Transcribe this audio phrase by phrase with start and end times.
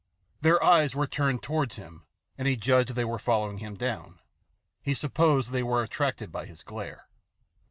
[0.41, 4.19] Their eyes were turned towards him, and he judged they were following him down.
[4.81, 7.07] He supposed they were attracted by his glare.